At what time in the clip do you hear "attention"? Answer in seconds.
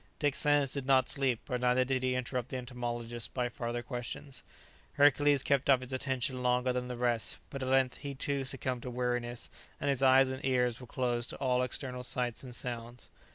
5.93-6.41